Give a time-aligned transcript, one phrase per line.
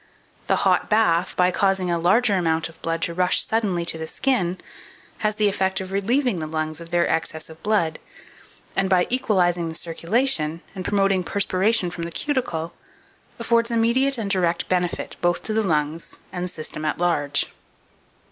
[0.47, 4.07] The hot bath, by causing a larger amount of blood to rush suddenly to the
[4.07, 4.57] skin,
[5.19, 7.99] has the effect of relieving the lungs of their excess of blood,
[8.75, 12.73] and by equalizing the circulation, and promoting perspiration from the cuticle,
[13.37, 17.49] affords immediate and direct benefit, both to the lungs and the system at large.